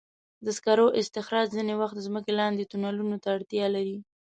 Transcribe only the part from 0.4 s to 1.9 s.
د سکرو استخراج ځینې